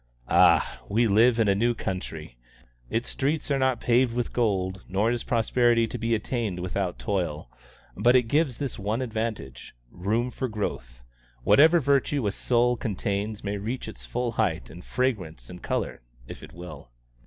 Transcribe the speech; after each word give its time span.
Ah! 0.29 0.79
we 0.89 1.05
live 1.05 1.37
in 1.37 1.47
a 1.47 1.53
new 1.53 1.75
country. 1.75 2.35
Its 2.89 3.07
streets 3.07 3.51
are 3.51 3.59
not 3.59 3.79
paved 3.79 4.15
with 4.15 4.33
gold, 4.33 4.83
nor 4.89 5.11
is 5.11 5.23
prosperity 5.23 5.85
to 5.85 5.99
be 5.99 6.15
attained 6.15 6.59
without 6.59 6.97
toil; 6.97 7.51
but 7.95 8.15
it 8.15 8.23
gives 8.23 8.57
this 8.57 8.79
one 8.79 9.03
advantage 9.03 9.75
room 9.91 10.31
for 10.31 10.47
growth; 10.47 11.03
whatever 11.43 11.79
virtue 11.79 12.25
a 12.25 12.31
soul 12.31 12.75
contains 12.75 13.43
may 13.43 13.57
reach 13.59 13.87
its 13.87 14.03
full 14.03 14.31
height 14.31 14.71
and 14.71 14.83
fragrance 14.85 15.51
and 15.51 15.61
colour, 15.61 16.01
if 16.27 16.41
it 16.41 16.51
will. 16.51 16.89